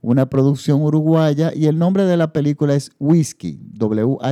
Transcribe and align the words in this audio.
una 0.00 0.28
producción 0.28 0.82
uruguaya, 0.82 1.52
y 1.54 1.66
el 1.66 1.78
nombre 1.78 2.04
de 2.04 2.16
la 2.16 2.32
película 2.32 2.74
es 2.74 2.92
Whiskey, 2.98 3.58
W-H-I-S-K-Y. 3.72 4.24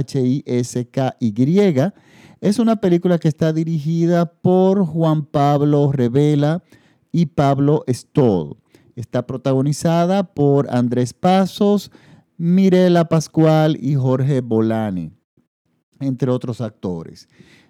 Es 2.40 2.58
una 2.58 2.76
película 2.76 3.18
que 3.18 3.28
está 3.28 3.52
dirigida 3.52 4.26
por 4.26 4.84
Juan 4.84 5.24
Pablo 5.24 5.90
Revela 5.90 6.62
y 7.10 7.26
Pablo 7.26 7.84
Stoll. 7.88 8.56
Está 8.94 9.26
protagonizada 9.26 10.34
por 10.34 10.70
Andrés 10.70 11.12
Pasos, 11.12 11.90
Mirela 12.36 13.08
Pascual 13.08 13.76
y 13.80 13.94
Jorge 13.94 14.40
Bolani, 14.42 15.10
entre 16.00 16.30
otros 16.30 16.60
actores. 16.60 17.28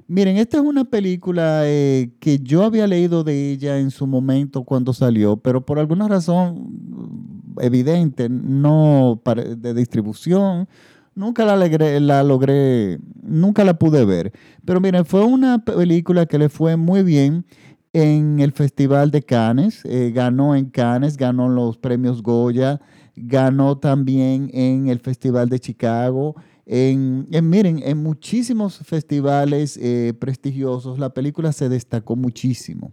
Miren, 0.09 0.37
esta 0.37 0.59
es 0.59 0.63
una 0.63 0.85
película 0.85 1.63
eh, 1.65 2.13
que 2.21 2.39
yo 2.39 2.63
había 2.63 2.87
leído 2.87 3.25
de 3.25 3.51
ella 3.51 3.79
en 3.79 3.91
su 3.91 4.07
momento 4.07 4.63
cuando 4.63 4.93
salió, 4.93 5.37
pero 5.37 5.67
por 5.67 5.81
alguna 5.81 6.07
razón 6.07 7.36
evidente, 7.61 8.29
no 8.29 9.21
de 9.57 9.75
distribución, 9.75 10.69
nunca 11.15 11.45
la, 11.45 12.23
logré, 12.23 12.99
nunca 13.23 13.65
la 13.65 13.79
pude 13.79 14.05
ver. 14.05 14.33
Pero 14.65 14.81
miren, 14.81 15.05
fue 15.05 15.25
una 15.25 15.65
película 15.65 16.27
que 16.27 16.39
le 16.39 16.49
fue 16.49 16.77
muy 16.77 17.03
bien 17.03 17.45
en 17.93 18.41
el 18.41 18.53
Festival 18.53 19.11
de 19.11 19.23
Cannes, 19.23 19.81
eh, 19.85 20.13
ganó 20.15 20.55
en 20.55 20.67
Cannes, 20.67 21.17
ganó 21.17 21.49
los 21.49 21.79
premios 21.79 22.23
Goya, 22.23 22.81
ganó 23.17 23.79
también 23.79 24.51
en 24.53 24.89
el 24.89 25.01
Festival 25.01 25.49
de 25.49 25.59
Chicago. 25.59 26.37
En, 26.67 27.27
miren, 27.31 27.81
en 27.83 28.03
muchísimos 28.03 28.79
festivales 28.79 29.79
eh, 29.81 30.13
prestigiosos 30.19 30.99
la 30.99 31.11
película 31.11 31.53
se 31.53 31.69
destacó 31.69 32.17
muchísimo. 32.17 32.93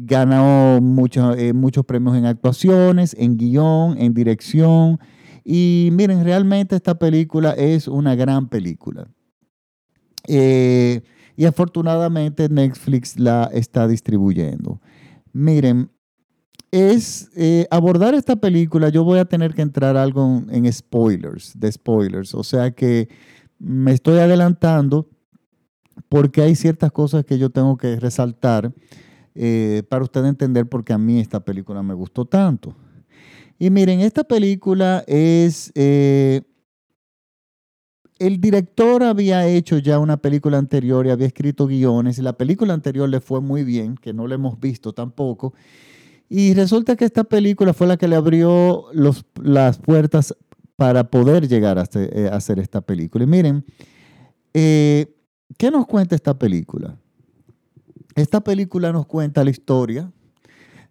Ganó 0.00 0.80
muchos, 0.80 1.36
eh, 1.36 1.52
muchos 1.52 1.84
premios 1.84 2.16
en 2.16 2.26
actuaciones, 2.26 3.16
en 3.18 3.36
guion, 3.36 3.98
en 3.98 4.14
dirección. 4.14 5.00
Y 5.44 5.88
miren, 5.92 6.22
realmente 6.22 6.76
esta 6.76 6.98
película 6.98 7.52
es 7.52 7.88
una 7.88 8.14
gran 8.14 8.48
película. 8.48 9.08
Eh, 10.28 11.02
y 11.36 11.46
afortunadamente 11.46 12.48
Netflix 12.48 13.18
la 13.18 13.50
está 13.52 13.88
distribuyendo. 13.88 14.80
Miren, 15.32 15.90
es 16.70 17.30
eh, 17.34 17.66
abordar 17.70 18.14
esta 18.14 18.36
película, 18.36 18.90
yo 18.90 19.04
voy 19.04 19.18
a 19.18 19.24
tener 19.24 19.54
que 19.54 19.62
entrar 19.62 19.96
algo 19.96 20.42
en 20.50 20.72
spoilers, 20.72 21.58
de 21.58 21.72
spoilers, 21.72 22.34
o 22.34 22.44
sea 22.44 22.70
que 22.70 23.08
me 23.58 23.92
estoy 23.92 24.18
adelantando 24.18 25.08
porque 26.08 26.42
hay 26.42 26.54
ciertas 26.54 26.92
cosas 26.92 27.24
que 27.24 27.38
yo 27.38 27.50
tengo 27.50 27.76
que 27.76 27.98
resaltar 27.98 28.72
eh, 29.40 29.84
para 29.88 30.02
usted 30.02 30.24
entender 30.24 30.68
por 30.68 30.84
qué 30.84 30.92
a 30.92 30.98
mí 30.98 31.20
esta 31.20 31.38
película 31.38 31.80
me 31.80 31.94
gustó 31.94 32.24
tanto. 32.24 32.74
Y 33.56 33.70
miren, 33.70 34.00
esta 34.00 34.24
película 34.24 35.04
es... 35.06 35.70
Eh, 35.76 36.42
el 38.18 38.40
director 38.40 39.04
había 39.04 39.46
hecho 39.46 39.78
ya 39.78 40.00
una 40.00 40.16
película 40.16 40.58
anterior 40.58 41.06
y 41.06 41.10
había 41.10 41.28
escrito 41.28 41.68
guiones 41.68 42.18
y 42.18 42.22
la 42.22 42.32
película 42.32 42.74
anterior 42.74 43.08
le 43.08 43.20
fue 43.20 43.40
muy 43.40 43.62
bien, 43.62 43.94
que 43.94 44.12
no 44.12 44.26
la 44.26 44.34
hemos 44.34 44.58
visto 44.58 44.92
tampoco. 44.92 45.54
Y 46.28 46.52
resulta 46.54 46.96
que 46.96 47.04
esta 47.04 47.22
película 47.22 47.72
fue 47.72 47.86
la 47.86 47.96
que 47.96 48.08
le 48.08 48.16
abrió 48.16 48.86
las 48.92 49.78
puertas 49.78 50.34
para 50.74 51.04
poder 51.04 51.46
llegar 51.46 51.78
a 51.78 51.84
eh, 51.94 52.28
hacer, 52.32 52.58
esta 52.58 52.80
película. 52.80 53.22
Y 53.22 53.28
miren, 53.28 53.64
¿qué 54.52 55.70
nos 55.70 55.86
cuenta 55.86 56.16
esta 56.16 56.36
película? 56.36 56.98
Esta 58.18 58.40
película 58.40 58.90
nos 58.90 59.06
cuenta 59.06 59.44
la 59.44 59.50
historia 59.50 60.10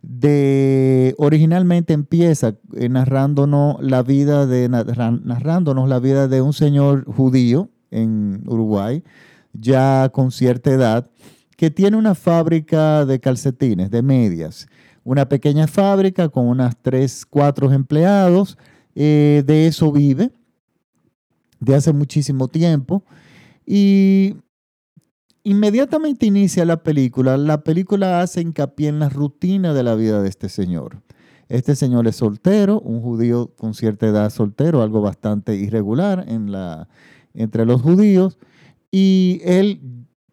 de, 0.01 1.13
originalmente 1.17 1.91
empieza 1.91 2.55
eh, 2.73 2.88
narrándonos 2.88 3.75
la 3.81 4.01
vida 4.01 4.45
de, 4.45 4.69
narrándonos 4.69 5.89
la 5.89 5.99
vida 5.99 6.29
de 6.29 6.41
un 6.41 6.53
señor 6.53 7.03
judío 7.03 7.69
en 7.91 8.43
Uruguay, 8.47 9.03
ya 9.51 10.09
con 10.13 10.31
cierta 10.31 10.71
edad, 10.71 11.09
que 11.57 11.69
tiene 11.69 11.97
una 11.97 12.16
fábrica 12.16 13.05
de 13.05 13.19
calcetines, 13.19 13.91
de 13.91 14.01
medias, 14.01 14.67
una 15.03 15.27
pequeña 15.27 15.67
fábrica 15.67 16.29
con 16.29 16.47
unas 16.47 16.77
tres, 16.81 17.25
cuatro 17.25 17.73
empleados, 17.73 18.57
eh, 18.95 19.43
de 19.45 19.67
eso 19.67 19.91
vive, 19.91 20.31
de 21.59 21.75
hace 21.75 21.91
muchísimo 21.91 22.47
tiempo, 22.47 23.03
y 23.66 24.37
inmediatamente 25.47 26.25
inicia 26.25 26.66
la 26.66 26.84
película, 26.84 27.38
la 27.38 27.63
película 27.63 28.19
hace 28.19 28.41
hincapié 28.41 28.90
en 28.90 29.00
la 29.00 29.08
rutina 29.08 29.74
de 29.74 29.81
la 29.81 29.96
vida 29.96 30.22
de 30.22 30.28
este 30.28 30.50
señor. 30.50 31.02
Este 31.47 31.78
señor 31.78 32.06
es 32.06 32.18
soltero, 32.18 32.81
un 32.81 33.02
judío 33.02 33.53
con 33.56 33.74
cierta 33.74 34.08
edad 34.08 34.30
soltero, 34.30 34.81
algo 34.81 35.00
bastante 35.00 35.56
irregular 35.56 36.25
en 36.28 36.52
la, 36.52 36.90
entre 37.34 37.66
los 37.66 37.81
judíos, 37.81 38.38
y 38.91 39.40
él 39.46 39.80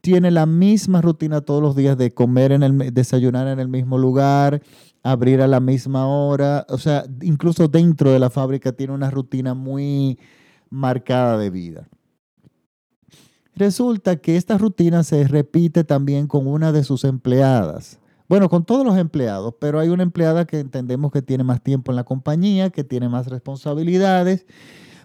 tiene 0.01 0.33
la 0.33 0.47
misma 0.47 1.01
rutina 1.01 1.43
todos 1.43 1.63
los 1.63 1.77
días 1.77 1.97
de 1.97 2.11
comer 2.11 2.51
en 2.51 2.65
el, 2.65 2.93
desayunar 2.93 3.47
en 3.47 3.61
el 3.61 3.69
mismo 3.69 3.99
lugar, 3.99 4.63
abrir 5.05 5.43
a 5.43 5.47
la 5.47 5.61
misma 5.61 6.09
hora, 6.09 6.67
o 6.69 6.79
sea, 6.79 7.05
incluso 7.23 7.69
dentro 7.69 8.11
de 8.11 8.19
la 8.19 8.31
fábrica 8.31 8.73
tiene 8.73 8.93
una 8.93 9.13
rutina 9.13 9.55
muy 9.55 10.19
marcada 10.71 11.39
de 11.39 11.51
vida. 11.51 11.89
Resulta 13.57 14.17
que 14.17 14.37
esta 14.37 14.59
rutina 14.59 15.05
se 15.05 15.29
repite 15.29 15.85
también 15.85 16.27
con 16.27 16.47
una 16.47 16.73
de 16.73 16.83
sus 16.83 17.05
empleadas. 17.05 18.01
Bueno, 18.29 18.49
con 18.49 18.65
todos 18.65 18.85
los 18.85 18.97
empleados, 18.97 19.55
pero 19.61 19.79
hay 19.79 19.91
una 19.91 20.03
empleada 20.03 20.47
que 20.47 20.59
entendemos 20.59 21.13
que 21.13 21.23
tiene 21.23 21.45
más 21.45 21.63
tiempo 21.63 21.93
en 21.93 21.97
la 21.97 22.05
compañía, 22.05 22.71
que 22.71 22.83
tiene 22.83 23.09
más 23.09 23.27
responsabilidades, 23.29 24.47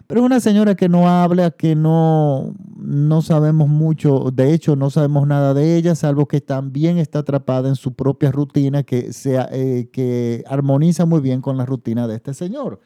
pero 0.06 0.22
es 0.22 0.26
una 0.26 0.40
señora 0.40 0.74
que 0.74 0.88
no 0.88 1.08
habla, 1.08 1.52
que 1.52 1.76
no, 1.76 2.54
no 2.76 3.22
sabemos 3.22 3.68
mucho, 3.68 4.30
de 4.32 4.52
hecho 4.52 4.74
no 4.74 4.90
sabemos 4.90 5.26
nada 5.28 5.54
de 5.54 5.76
ella, 5.76 5.94
salvo 5.94 6.26
que 6.26 6.40
también 6.40 6.98
está 6.98 7.20
atrapada 7.20 7.68
en 7.68 7.76
su 7.76 7.94
propia 7.94 8.32
rutina 8.32 8.82
que, 8.82 9.12
sea, 9.12 9.48
eh, 9.52 9.88
que 9.92 10.42
armoniza 10.48 11.04
muy 11.04 11.20
bien 11.20 11.42
con 11.42 11.56
la 11.56 11.66
rutina 11.66 12.08
de 12.08 12.16
este 12.16 12.34
señor. 12.34 12.80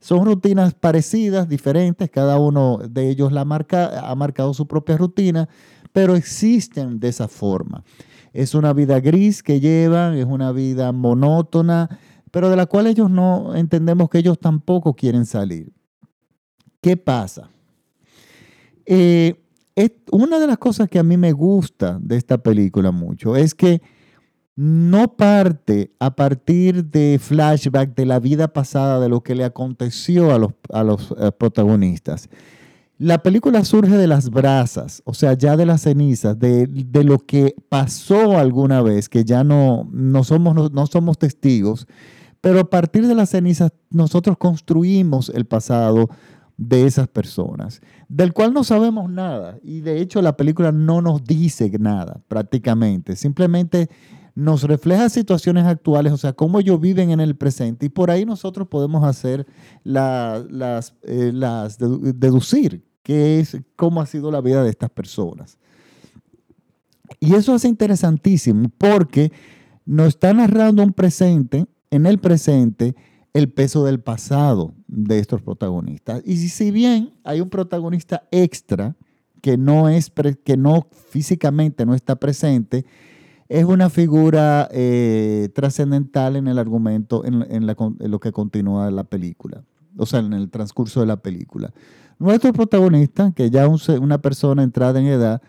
Son 0.00 0.24
rutinas 0.24 0.72
parecidas, 0.74 1.48
diferentes, 1.48 2.10
cada 2.10 2.38
uno 2.38 2.78
de 2.78 3.10
ellos 3.10 3.32
la 3.32 3.44
marca, 3.44 4.10
ha 4.10 4.14
marcado 4.14 4.54
su 4.54 4.66
propia 4.66 4.96
rutina, 4.96 5.48
pero 5.92 6.16
existen 6.16 6.98
de 6.98 7.08
esa 7.08 7.28
forma. 7.28 7.84
Es 8.32 8.54
una 8.54 8.72
vida 8.72 8.98
gris 9.00 9.42
que 9.42 9.60
llevan, 9.60 10.16
es 10.16 10.24
una 10.24 10.52
vida 10.52 10.90
monótona, 10.92 11.98
pero 12.30 12.48
de 12.48 12.56
la 12.56 12.66
cual 12.66 12.86
ellos 12.86 13.10
no 13.10 13.54
entendemos 13.54 14.08
que 14.08 14.18
ellos 14.18 14.38
tampoco 14.38 14.94
quieren 14.94 15.26
salir. 15.26 15.72
¿Qué 16.80 16.96
pasa? 16.96 17.50
Eh, 18.86 19.34
una 20.12 20.38
de 20.38 20.46
las 20.46 20.58
cosas 20.58 20.88
que 20.88 20.98
a 20.98 21.02
mí 21.02 21.16
me 21.16 21.32
gusta 21.32 21.98
de 22.00 22.16
esta 22.16 22.38
película 22.38 22.90
mucho 22.90 23.36
es 23.36 23.54
que 23.54 23.82
no 24.60 25.16
parte 25.16 25.90
a 26.00 26.14
partir 26.14 26.84
de 26.84 27.18
flashback 27.18 27.94
de 27.94 28.04
la 28.04 28.20
vida 28.20 28.48
pasada, 28.48 29.00
de 29.00 29.08
lo 29.08 29.22
que 29.22 29.34
le 29.34 29.44
aconteció 29.44 30.34
a 30.34 30.38
los, 30.38 30.52
a 30.70 30.84
los 30.84 31.14
eh, 31.18 31.32
protagonistas. 31.32 32.28
La 32.98 33.22
película 33.22 33.64
surge 33.64 33.96
de 33.96 34.06
las 34.06 34.28
brasas, 34.28 35.00
o 35.06 35.14
sea, 35.14 35.32
ya 35.32 35.56
de 35.56 35.64
las 35.64 35.80
cenizas, 35.80 36.38
de, 36.38 36.68
lo 36.92 37.20
que 37.20 37.54
pasó 37.70 38.36
alguna 38.36 38.82
vez, 38.82 39.08
que 39.08 39.24
ya 39.24 39.44
no, 39.44 39.88
no, 39.90 40.24
somos, 40.24 40.70
no 40.70 40.86
somos 40.86 41.18
testigos, 41.18 41.86
pero 42.42 42.60
a 42.60 42.68
partir 42.68 43.06
de 43.06 43.14
las 43.14 43.30
cenizas 43.30 43.72
nosotros 43.88 44.36
construimos 44.36 45.30
el 45.30 45.46
pasado 45.46 46.10
de 46.58 46.84
esas 46.84 47.08
personas, 47.08 47.80
del 48.10 48.34
cual 48.34 48.52
no 48.52 48.62
sabemos 48.62 49.10
nada. 49.10 49.56
Y 49.62 49.80
de 49.80 50.02
hecho 50.02 50.20
la 50.20 50.36
película 50.36 50.70
no 50.70 51.00
nos 51.00 51.24
dice 51.24 51.70
nada 51.78 52.20
prácticamente. 52.28 53.16
Simplemente 53.16 53.88
nos 54.40 54.62
refleja 54.62 55.10
situaciones 55.10 55.66
actuales, 55.66 56.12
o 56.12 56.16
sea, 56.16 56.32
cómo 56.32 56.60
ellos 56.60 56.80
viven 56.80 57.10
en 57.10 57.20
el 57.20 57.36
presente. 57.36 57.86
Y 57.86 57.88
por 57.90 58.10
ahí 58.10 58.24
nosotros 58.24 58.66
podemos 58.68 59.04
hacer 59.04 59.46
las, 59.84 60.94
eh, 61.02 61.32
deducir 62.14 62.82
qué 63.02 63.40
es, 63.40 63.58
cómo 63.76 64.00
ha 64.00 64.06
sido 64.06 64.30
la 64.30 64.40
vida 64.40 64.64
de 64.64 64.70
estas 64.70 64.88
personas. 64.90 65.58
Y 67.18 67.34
eso 67.34 67.54
es 67.54 67.66
interesantísimo 67.66 68.70
porque 68.78 69.30
nos 69.84 70.08
está 70.08 70.32
narrando 70.32 70.82
un 70.82 70.94
presente, 70.94 71.66
en 71.90 72.06
el 72.06 72.18
presente, 72.18 72.94
el 73.34 73.52
peso 73.52 73.84
del 73.84 74.00
pasado 74.00 74.72
de 74.86 75.18
estos 75.18 75.42
protagonistas. 75.42 76.22
Y 76.24 76.36
si 76.48 76.70
bien 76.70 77.12
hay 77.24 77.42
un 77.42 77.50
protagonista 77.50 78.26
extra, 78.30 78.96
que 79.42 79.58
no, 79.58 79.88
es 79.88 80.10
que 80.44 80.56
no 80.56 80.86
físicamente 81.10 81.84
no 81.84 81.94
está 81.94 82.16
presente, 82.16 82.86
es 83.50 83.64
una 83.64 83.90
figura 83.90 84.68
eh, 84.70 85.48
trascendental 85.52 86.36
en 86.36 86.46
el 86.46 86.56
argumento, 86.56 87.24
en, 87.24 87.66
lo 87.66 88.20
que 88.20 88.30
continúa 88.30 88.92
la 88.92 89.02
película, 89.02 89.64
o 89.96 90.06
sea, 90.06 90.20
en 90.20 90.32
el 90.34 90.50
transcurso 90.50 91.00
de 91.00 91.06
la 91.06 91.16
película. 91.16 91.72
Nuestro 92.20 92.52
protagonista, 92.52 93.32
que 93.32 93.50
ya 93.50 93.66
es 93.66 93.88
una 93.88 94.22
persona 94.22 94.62
entrada 94.62 95.00
en 95.00 95.06
edad, 95.06 95.42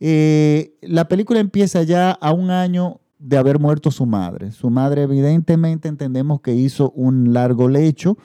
eh, 0.00 0.76
la 0.82 1.08
película 1.08 1.40
empieza 1.40 1.82
ya 1.82 2.10
a 2.10 2.30
un 2.34 2.50
año 2.50 3.00
de 3.18 3.38
haber 3.38 3.58
muerto 3.58 3.90
su 3.90 4.04
madre. 4.04 4.52
Su 4.52 4.68
madre 4.68 5.04
evidentemente 5.04 5.88
entendemos 5.88 6.42
que 6.42 6.54
hizo 6.54 6.90
un 6.90 7.32
largo 7.32 7.70
lecho 7.70 8.18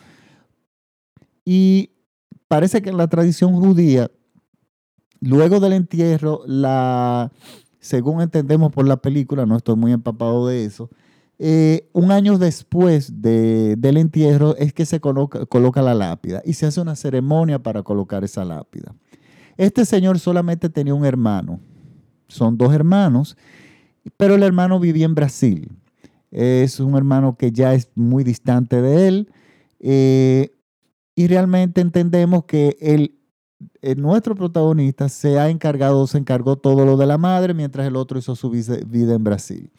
y 1.46 1.92
parece 2.50 2.82
que 2.82 2.90
en 2.90 2.98
la 2.98 3.08
tradición 3.08 3.54
judía, 3.54 4.12
luego 5.22 5.62
del 5.62 5.72
entierro, 5.72 6.42
la 6.46 7.32
según 7.82 8.22
entendemos 8.22 8.72
por 8.72 8.88
la 8.88 8.98
película, 8.98 9.46
no 9.46 9.58
estoy 9.58 9.76
muy 9.76 9.92
empapado 9.92 10.48
de 10.48 10.64
eso, 10.64 10.90
eh, 11.44 11.90
un 11.94 12.12
año 12.12 12.38
después 12.38 13.20
del 13.20 13.98
entierro 13.98 14.56
es 14.58 14.74
que 14.74 14.86
se 14.86 15.00
coloca, 15.00 15.82
la 15.82 15.96
lápida 15.96 16.44
y 16.46 16.54
se 16.54 16.68
hace 16.68 16.80
una 16.80 16.96
ceremonia 16.96 17.58
para 17.58 17.82
colocar 17.82 18.24
esa 18.24 18.46
lápida. 18.46 18.94
Este 19.58 19.86
señor 19.86 20.20
solamente 20.20 20.70
tenía 20.70 20.94
un 20.94 21.04
hermano, 21.04 21.60
son 22.28 22.60
dos 22.60 22.72
hermanos, 22.74 23.36
pero 24.18 24.36
el 24.36 24.44
hermano 24.44 24.80
vivía 24.80 25.06
en 25.06 25.16
Brasil. 25.16 25.72
Es 26.30 26.80
un 26.80 26.96
hermano 26.96 27.36
que 27.36 27.52
ya 27.52 27.74
es 27.74 27.90
muy 27.96 28.24
distante 28.24 28.80
de 28.80 29.08
él 29.08 29.30
eh, 29.80 30.52
y 31.16 31.26
realmente 31.26 31.82
entendemos 31.82 32.46
que 32.46 32.78
eh, 32.80 33.16
nuestro 33.98 34.36
protagonista 34.36 35.10
se 35.10 35.40
ha 35.40 35.50
encargado, 35.50 36.06
se 36.08 36.18
encargó 36.18 36.56
todo 36.58 36.86
lo 36.86 36.98
de 36.98 37.06
la 37.06 37.18
madre, 37.18 37.54
mientras 37.54 37.88
el 37.88 37.96
otro 37.96 38.20
hizo 38.20 38.36
su 38.36 38.50
vida 38.50 39.14
en 39.14 39.24
Brasil. 39.24 39.72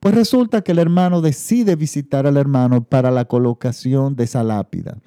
Pues 0.00 0.14
resulta 0.14 0.62
que 0.62 0.72
el 0.72 0.78
hermano 0.78 1.22
decide 1.22 1.76
visitar 1.76 2.26
al 2.26 2.36
hermano 2.36 2.84
para 2.84 3.10
la 3.10 3.24
colocación 3.24 4.16
de 4.16 4.24
esa 4.24 4.42
lápida. 4.42 4.98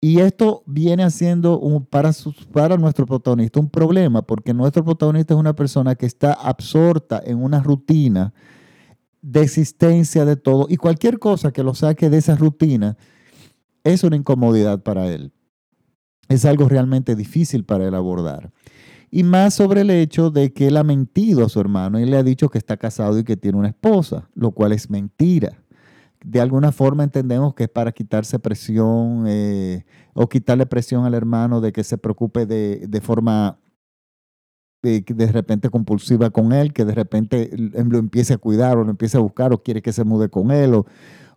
Y 0.00 0.20
esto 0.20 0.62
viene 0.64 1.02
haciendo 1.02 1.58
un, 1.58 1.84
para, 1.84 2.12
para 2.52 2.76
nuestro 2.76 3.04
protagonista 3.04 3.58
un 3.58 3.68
problema, 3.68 4.22
porque 4.22 4.54
nuestro 4.54 4.84
protagonista 4.84 5.34
es 5.34 5.40
una 5.40 5.54
persona 5.54 5.96
que 5.96 6.06
está 6.06 6.34
absorta 6.34 7.20
en 7.24 7.42
una 7.42 7.60
rutina 7.60 8.32
de 9.22 9.42
existencia 9.42 10.24
de 10.24 10.36
todo, 10.36 10.66
y 10.68 10.76
cualquier 10.76 11.18
cosa 11.18 11.50
que 11.50 11.64
lo 11.64 11.74
saque 11.74 12.08
de 12.08 12.18
esa 12.18 12.36
rutina 12.36 12.96
es 13.82 14.04
una 14.04 14.14
incomodidad 14.14 14.82
para 14.82 15.08
él 15.08 15.32
es 16.28 16.44
algo 16.44 16.68
realmente 16.68 17.16
difícil 17.16 17.64
para 17.64 17.86
él 17.86 17.94
abordar. 17.94 18.50
Y 19.10 19.22
más 19.22 19.54
sobre 19.54 19.80
el 19.80 19.90
hecho 19.90 20.30
de 20.30 20.52
que 20.52 20.66
él 20.66 20.76
ha 20.76 20.84
mentido 20.84 21.44
a 21.44 21.48
su 21.48 21.60
hermano 21.60 21.98
y 21.98 22.04
le 22.04 22.16
ha 22.16 22.22
dicho 22.22 22.50
que 22.50 22.58
está 22.58 22.76
casado 22.76 23.18
y 23.18 23.24
que 23.24 23.36
tiene 23.36 23.58
una 23.58 23.68
esposa, 23.68 24.28
lo 24.34 24.50
cual 24.50 24.72
es 24.72 24.90
mentira. 24.90 25.62
De 26.22 26.40
alguna 26.40 26.72
forma 26.72 27.04
entendemos 27.04 27.54
que 27.54 27.64
es 27.64 27.70
para 27.70 27.92
quitarse 27.92 28.38
presión 28.38 29.24
eh, 29.26 29.84
o 30.12 30.28
quitarle 30.28 30.66
presión 30.66 31.04
al 31.04 31.14
hermano 31.14 31.60
de 31.60 31.72
que 31.72 31.84
se 31.84 31.96
preocupe 31.96 32.44
de, 32.44 32.86
de 32.86 33.00
forma 33.00 33.58
de, 34.82 35.00
de, 35.00 35.26
repente 35.32 35.70
compulsiva 35.70 36.30
con 36.30 36.52
él, 36.52 36.72
que 36.72 36.84
de 36.84 36.94
repente 36.94 37.50
lo 37.56 37.98
empiece 37.98 38.34
a 38.34 38.38
cuidar 38.38 38.76
o 38.78 38.84
lo 38.84 38.90
empiece 38.90 39.16
a 39.16 39.20
buscar 39.20 39.52
o 39.52 39.62
quiere 39.62 39.80
que 39.80 39.92
se 39.92 40.04
mude 40.04 40.28
con 40.28 40.50
él 40.50 40.74
o, 40.74 40.86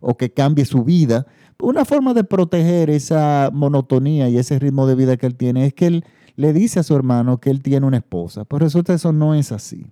o 0.02 0.16
que 0.16 0.30
cambie 0.30 0.64
su 0.64 0.84
vida. 0.84 1.26
Una 1.60 1.84
forma 1.84 2.12
de 2.12 2.24
proteger 2.24 2.90
esa 2.90 3.50
monotonía 3.52 4.28
y 4.28 4.36
ese 4.36 4.58
ritmo 4.58 4.86
de 4.86 4.96
vida 4.96 5.16
que 5.16 5.26
él 5.26 5.36
tiene 5.36 5.66
es 5.66 5.74
que 5.74 5.86
él 5.86 6.04
le 6.36 6.52
dice 6.52 6.80
a 6.80 6.82
su 6.82 6.94
hermano 6.94 7.38
que 7.38 7.50
él 7.50 7.62
tiene 7.62 7.86
una 7.86 7.98
esposa. 7.98 8.44
Pues 8.44 8.62
resulta 8.62 8.92
que 8.92 8.96
eso 8.96 9.12
no 9.12 9.34
es 9.34 9.52
así. 9.52 9.86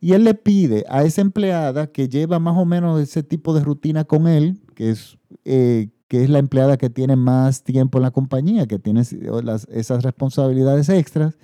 Y 0.00 0.14
él 0.14 0.24
le 0.24 0.34
pide 0.34 0.84
a 0.88 1.04
esa 1.04 1.20
empleada 1.20 1.86
que 1.86 2.08
lleva 2.08 2.38
más 2.38 2.56
o 2.56 2.64
menos 2.64 3.00
ese 3.00 3.22
tipo 3.22 3.54
de 3.54 3.62
rutina 3.62 4.04
con 4.04 4.26
él, 4.26 4.60
que 4.74 4.90
es, 4.90 5.18
eh, 5.44 5.90
que 6.08 6.24
es 6.24 6.30
la 6.30 6.40
empleada 6.40 6.76
que 6.76 6.90
tiene 6.90 7.14
más 7.14 7.62
tiempo 7.62 7.98
en 7.98 8.02
la 8.02 8.10
compañía, 8.10 8.66
que 8.66 8.78
tiene 8.78 9.02
esas 9.02 10.02
responsabilidades 10.02 10.88
extras, 10.88 11.38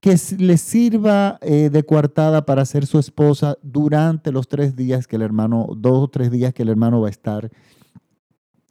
que 0.00 0.16
le 0.38 0.56
sirva 0.56 1.38
eh, 1.42 1.68
de 1.70 1.82
coartada 1.84 2.46
para 2.46 2.64
ser 2.64 2.86
su 2.86 2.98
esposa 2.98 3.58
durante 3.62 4.32
los 4.32 4.48
tres 4.48 4.74
días 4.74 5.06
que 5.06 5.16
el 5.16 5.22
hermano, 5.22 5.68
dos 5.76 6.04
o 6.04 6.08
tres 6.08 6.30
días 6.30 6.54
que 6.54 6.62
el 6.62 6.70
hermano 6.70 7.02
va 7.02 7.08
a 7.08 7.10
estar 7.10 7.50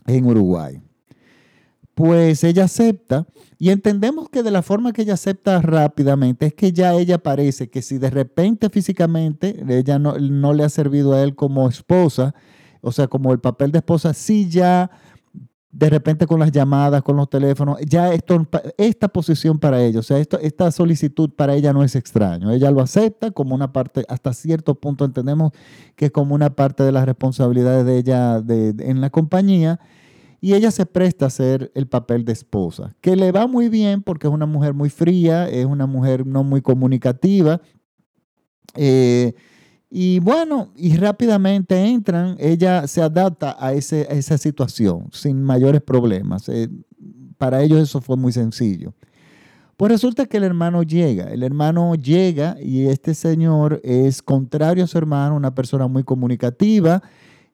en 0.08 0.26
Uruguay. 0.26 0.82
Pues 1.94 2.44
ella 2.44 2.64
acepta 2.64 3.28
y 3.60 3.70
entendemos 3.70 4.30
que 4.30 4.42
de 4.42 4.52
la 4.52 4.64
forma 4.64 4.92
que 4.92 5.04
ella 5.04 5.14
acepta 5.14 5.62
rápidamente 5.62 6.48
es 6.48 6.54
que 6.54 6.72
ya 6.72 6.94
ella 6.94 7.20
parece 7.20 7.70
que 7.70 7.82
si 7.82 7.98
de 7.98 8.10
repente 8.10 8.70
físicamente 8.70 9.64
ella 9.68 10.00
no, 10.00 10.18
no 10.18 10.54
le 10.54 10.64
ha 10.64 10.70
servido 10.70 11.14
a 11.14 11.22
él 11.22 11.36
como 11.36 11.68
esposa, 11.68 12.34
o 12.82 12.92
sea, 12.92 13.08
como 13.08 13.34
el 13.34 13.40
papel 13.40 13.72
de 13.72 13.80
esposa, 13.80 14.14
sí 14.14 14.50
ya 14.50 14.90
de 15.72 15.90
repente 15.90 16.26
con 16.26 16.40
las 16.40 16.52
llamadas, 16.52 17.04
con 17.04 17.16
los 17.16 17.30
teléfonos, 17.30 17.78
ya 17.86 18.12
esto, 18.12 18.48
esta 18.78 19.08
posición 19.08 19.60
para 19.60 19.82
ella, 19.82 20.00
o 20.00 20.04
sea, 20.04 20.18
esto, 20.18 20.40
esta 20.40 20.72
solicitud 20.72 21.30
para 21.30 21.54
ella 21.54 21.74
no 21.74 21.84
es 21.84 21.96
extraño. 21.96 22.52
Ella 22.52 22.72
lo 22.72 22.82
acepta 22.82 23.30
como 23.32 23.54
una 23.54 23.72
parte, 23.72 24.04
hasta 24.10 24.34
cierto 24.34 24.76
punto 24.76 25.06
entendemos 25.06 25.52
que 25.96 26.06
es 26.06 26.12
como 26.12 26.34
una 26.34 26.56
parte 26.56 26.84
de 26.84 26.92
las 26.92 27.06
responsabilidades 27.06 27.86
de 27.86 27.98
ella 27.98 28.44
en 28.48 29.02
la 29.02 29.10
compañía. 29.10 29.80
Y 30.42 30.54
ella 30.54 30.72
se 30.72 30.86
presta 30.86 31.26
a 31.26 31.28
hacer 31.28 31.70
el 31.76 31.88
papel 31.88 32.24
de 32.24 32.32
esposa, 32.32 32.96
que 33.02 33.18
le 33.18 33.34
va 33.34 33.46
muy 33.46 33.68
bien 33.68 34.02
porque 34.02 34.28
es 34.28 34.34
una 34.34 34.46
mujer 34.46 34.74
muy 34.74 34.90
fría, 34.90 35.50
es 35.50 35.66
una 35.66 35.86
mujer 35.86 36.26
no 36.26 36.46
muy 36.46 36.62
comunicativa. 36.62 37.60
Eh, 38.76 39.34
y 39.90 40.20
bueno, 40.20 40.72
y 40.76 40.96
rápidamente 40.98 41.76
entran, 41.84 42.36
ella 42.40 42.86
se 42.88 43.02
adapta 43.02 43.56
a, 43.60 43.74
esa 43.74 44.38
situación 44.38 45.10
sin 45.12 45.44
mayores 45.44 45.82
problemas. 45.82 46.48
Eh, 46.50 46.70
para 47.38 47.64
ellos 47.64 47.82
eso 47.82 48.00
fue 48.00 48.16
muy 48.16 48.32
sencillo. 48.32 48.94
Pues 49.78 49.92
resulta 49.92 50.26
que 50.26 50.38
el 50.38 50.44
hermano 50.44 50.84
llega, 50.84 51.32
el 51.32 51.42
hermano 51.42 51.96
llega 51.96 52.58
y 52.62 52.88
este 52.88 53.16
señor 53.16 53.80
es 53.84 54.22
contrario 54.22 54.84
a 54.84 54.88
su 54.88 54.98
hermano, 54.98 55.36
una 55.36 55.56
persona 55.56 55.88
muy 55.88 56.04
comunicativa 56.04 57.02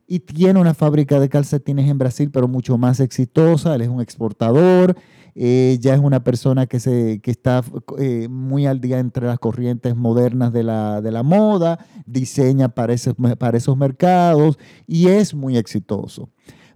y 0.07 0.19
tiene 0.19 0.59
una 0.59 0.73
fábrica 0.73 1.19
de 1.19 1.29
calcetines 1.29 1.89
en 1.89 1.99
Brasil, 1.99 2.31
pero 2.31 2.47
mucho 2.47 2.77
más 2.77 2.99
exitosa, 2.99 3.75
él 3.75 3.81
es 3.81 3.89
un 3.89 4.01
exportador, 4.01 4.97
ella 5.35 5.93
es 5.93 5.99
una 5.99 6.23
persona 6.23 6.65
que, 6.65 6.79
se, 6.79 7.19
está 7.25 7.61
eh, 7.97 8.29
muy 8.29 8.65
al 8.65 8.79
día 8.79 8.99
entre 8.99 9.27
las 9.27 9.37
corrientes 9.37 9.93
modernas 9.93 10.53
de 10.53 10.63
la, 10.63 11.23
moda, 11.23 11.85
diseña 12.05 12.69
para, 12.69 12.95
para 13.37 13.57
esos 13.57 13.75
mercados 13.75 14.57
y 14.87 15.07
es 15.07 15.35
muy 15.35 15.57
exitoso. 15.57 16.29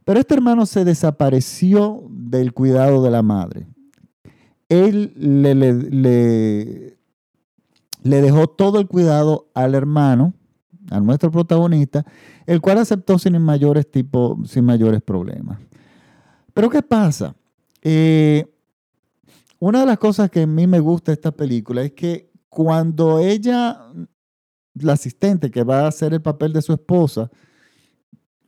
Pero 0.03 0.19
este 0.19 0.33
hermano 0.33 0.65
se 0.65 0.83
desapareció 0.83 2.03
del 2.09 2.53
cuidado 2.53 3.01
de 3.01 3.11
la 3.11 3.21
madre. 3.21 3.65
Él 4.67 5.13
le, 5.15 5.55
le, 5.55 6.97
le 8.03 8.21
dejó 8.21 8.47
todo 8.47 8.81
el 8.81 8.87
cuidado 8.87 9.49
al 9.53 9.73
hermano, 9.73 10.33
a 10.91 10.99
nuestro 10.99 11.31
protagonista, 11.31 12.05
el 12.45 12.59
cual 12.59 12.79
aceptó 12.79 13.17
sin 13.19 13.39
mayores, 13.41 13.89
tipo, 13.89 14.37
sin 14.45 14.65
mayores 14.65 15.01
problemas. 15.01 15.59
Pero 16.53 16.69
¿qué 16.69 16.81
pasa? 16.81 17.35
Eh, 17.81 18.45
una 19.59 19.81
de 19.81 19.85
las 19.85 19.97
cosas 19.97 20.29
que 20.29 20.43
a 20.43 20.47
mí 20.47 20.67
me 20.67 20.79
gusta 20.79 21.11
de 21.11 21.15
esta 21.15 21.31
película 21.31 21.83
es 21.83 21.91
que 21.91 22.31
cuando 22.47 23.19
ella, 23.19 23.79
la 24.73 24.93
asistente 24.93 25.51
que 25.51 25.63
va 25.63 25.81
a 25.81 25.87
hacer 25.87 26.13
el 26.13 26.21
papel 26.21 26.53
de 26.53 26.61
su 26.61 26.73
esposa, 26.73 27.29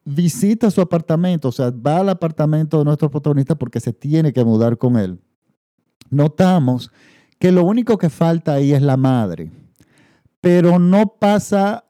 visita 0.03 0.71
su 0.71 0.81
apartamento, 0.81 1.49
o 1.49 1.51
sea, 1.51 1.71
va 1.71 1.97
al 1.97 2.09
apartamento 2.09 2.79
de 2.79 2.85
nuestro 2.85 3.09
protagonista 3.09 3.55
porque 3.55 3.79
se 3.79 3.93
tiene 3.93 4.33
que 4.33 4.43
mudar 4.43 4.77
con 4.77 4.97
él, 4.97 5.19
notamos 6.09 6.91
que 7.37 7.51
lo 7.51 7.63
único 7.63 7.97
que 7.97 8.09
falta 8.09 8.53
ahí 8.53 8.73
es 8.73 8.81
la 8.81 8.97
madre, 8.97 9.51
pero 10.39 10.79
no 10.79 11.15
pasa, 11.19 11.85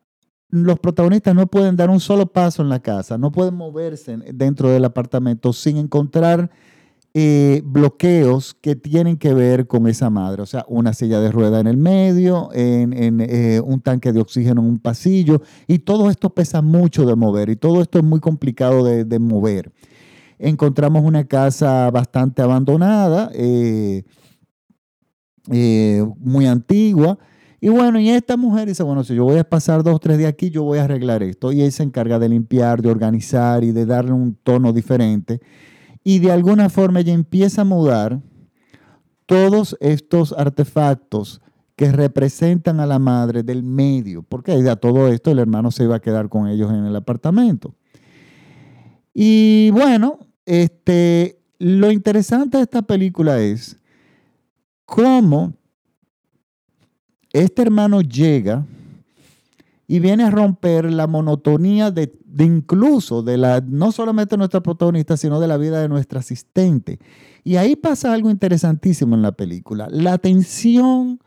los 0.49 0.79
protagonistas 0.79 1.33
no 1.35 1.47
pueden 1.47 1.75
dar 1.77 1.89
un 1.89 1.99
solo 1.99 2.25
paso 2.25 2.61
en 2.61 2.69
la 2.69 2.81
casa, 2.81 3.17
no 3.17 3.31
pueden 3.31 3.55
moverse 3.55 4.17
dentro 4.33 4.69
del 4.69 4.83
apartamento 4.83 5.53
sin 5.53 5.77
encontrar 5.77 6.49
eh, 7.13 7.61
bloqueos 7.65 8.53
que 8.53 8.77
tienen 8.77 9.17
que 9.17 9.33
ver 9.33 9.67
con 9.67 9.85
esa 9.87 10.09
madre, 10.09 10.43
o 10.43 10.45
sea, 10.45 10.63
una 10.69 10.93
silla 10.93 11.19
de 11.19 11.29
rueda 11.29 11.59
en 11.59 11.67
el 11.67 11.75
medio, 11.75 12.47
en, 12.53 13.19
eh, 13.19 13.59
un 13.59 13.81
tanque 13.81 14.13
de 14.13 14.21
oxígeno 14.21 14.61
en 14.61 14.67
un 14.67 14.79
pasillo, 14.79 15.41
y 15.67 15.79
todo 15.79 16.09
esto 16.09 16.29
pesa 16.29 16.61
mucho 16.61 17.05
de 17.05 17.17
mover, 17.17 17.49
y 17.49 17.57
todo 17.57 17.81
esto 17.81 17.99
es 17.99 18.05
muy 18.05 18.21
complicado 18.21 18.85
de, 18.85 19.19
mover. 19.19 19.73
Encontramos 20.39 21.03
una 21.03 21.25
casa 21.25 21.91
bastante 21.91 22.41
abandonada, 22.41 23.29
eh, 23.33 24.05
muy 26.17 26.45
antigua, 26.45 27.19
y 27.59 27.67
bueno, 27.67 27.99
y 27.99 28.09
esta 28.09 28.37
mujer 28.37 28.69
dice, 28.69 28.83
bueno, 28.83 29.03
si 29.03 29.15
yo 29.15 29.25
voy 29.25 29.37
a 29.37 29.43
pasar 29.43 29.83
dos 29.83 29.99
tres 29.99 30.17
días 30.17 30.29
aquí, 30.29 30.49
yo 30.49 30.63
voy 30.63 30.79
a 30.79 30.85
arreglar 30.85 31.21
esto. 31.21 31.51
Y 31.51 31.61
ella 31.61 31.69
se 31.69 31.83
encarga 31.83 32.17
de 32.17 32.27
limpiar, 32.27 32.81
de 32.81 32.89
organizar 32.89 33.63
y 33.63 33.71
de 33.71 33.85
darle 33.85 34.13
un 34.13 34.33
tono 34.33 34.73
diferente 34.73 35.41
y 36.03 36.19
de 36.19 36.31
alguna 36.31 36.69
forma 36.69 36.99
ella 36.99 37.13
empieza 37.13 37.61
a 37.61 37.65
mudar 37.65 38.21
todos 39.25 39.77
estos 39.79 40.33
artefactos 40.37 41.41
que 41.75 41.91
representan 41.91 42.79
a 42.79 42.85
la 42.85 42.99
madre 42.99 43.43
del 43.43 43.63
medio, 43.63 44.23
porque 44.23 44.51
a 44.51 44.75
todo 44.75 45.07
esto 45.07 45.31
el 45.31 45.39
hermano 45.39 45.71
se 45.71 45.83
iba 45.83 45.95
a 45.95 46.01
quedar 46.01 46.29
con 46.29 46.47
ellos 46.47 46.69
en 46.71 46.85
el 46.85 46.95
apartamento. 46.95 47.73
Y 49.13 49.71
bueno, 49.71 50.19
este, 50.45 51.39
lo 51.59 51.91
interesante 51.91 52.57
de 52.57 52.63
esta 52.63 52.81
película 52.81 53.39
es 53.39 53.77
cómo 54.85 55.53
este 57.33 57.61
hermano 57.61 58.01
llega 58.01 58.65
y 59.91 59.99
viene 59.99 60.23
a 60.23 60.31
romper 60.31 60.89
la 60.89 61.05
monotonía 61.05 61.91
de, 61.91 62.13
incluso 62.39 63.23
de 63.23 63.35
la, 63.35 63.59
no 63.59 63.91
solamente 63.91 64.35
de 64.35 64.37
nuestra 64.37 64.63
protagonista, 64.63 65.17
sino 65.17 65.41
de 65.41 65.49
la 65.49 65.57
vida 65.57 65.81
de 65.81 65.89
nuestra 65.89 66.21
asistente. 66.21 66.97
Y 67.43 67.57
ahí 67.57 67.75
pasa 67.75 68.13
algo 68.13 68.29
interesantísimo 68.29 69.15
en 69.15 69.21
la 69.21 69.33
película. 69.33 69.89
La 69.91 70.17
tensión 70.17 71.19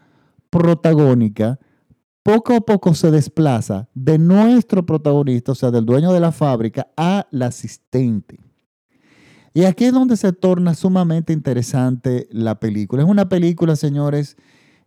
protagónica 0.48 1.58
poco 2.22 2.54
a 2.54 2.62
poco 2.62 2.94
se 2.94 3.10
desplaza 3.10 3.90
de 3.92 4.16
nuestro 4.16 4.86
protagonista, 4.86 5.52
o 5.52 5.54
sea, 5.54 5.70
del 5.70 5.84
dueño 5.84 6.10
de 6.14 6.20
la 6.20 6.32
fábrica, 6.32 6.88
a 6.96 7.26
la 7.32 7.48
asistente. 7.48 8.40
Y 9.52 9.64
aquí 9.64 9.84
es 9.84 9.92
donde 9.92 10.16
se 10.16 10.32
torna 10.32 10.72
sumamente 10.72 11.34
interesante 11.34 12.28
la 12.30 12.58
película. 12.60 13.02
Es 13.02 13.08
una 13.10 13.28
película, 13.28 13.76
señores, 13.76 14.38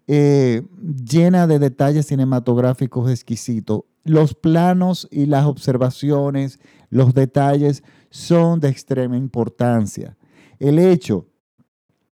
eh, 0.07 0.63
llena 1.03 1.47
de 1.47 1.59
detalles 1.59 2.07
cinematográficos 2.07 3.09
exquisitos. 3.11 3.81
Los 4.03 4.33
planos 4.33 5.07
y 5.11 5.25
las 5.25 5.45
observaciones, 5.45 6.59
los 6.89 7.13
detalles 7.13 7.83
son 8.09 8.59
de 8.59 8.69
extrema 8.69 9.17
importancia. 9.17 10.17
El 10.59 10.79
hecho 10.79 11.27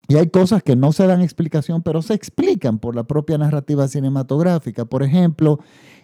y 0.08 0.16
hay 0.16 0.30
cosas 0.30 0.62
que 0.62 0.76
no 0.76 0.92
se 0.92 1.08
dan 1.08 1.22
explicación, 1.22 1.82
pero 1.82 2.02
se 2.02 2.14
explican 2.14 2.78
por 2.78 2.96
la 2.96 3.06
propia 3.06 3.38
narrativa 3.38 3.88
cinematográfica. 3.88 4.86
Por 4.86 5.02
ejemplo, 5.02 5.60